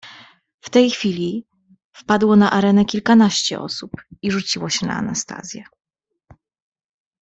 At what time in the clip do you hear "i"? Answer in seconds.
4.21-4.31